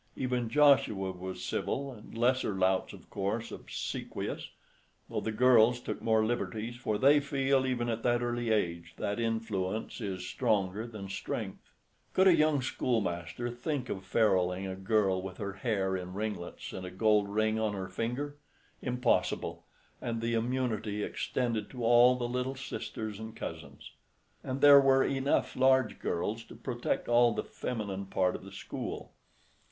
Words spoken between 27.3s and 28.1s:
the feminine